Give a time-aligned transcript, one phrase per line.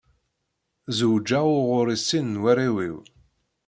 [0.97, 2.97] Zewǧeɣ u ɣur-i sin n warraw-iw.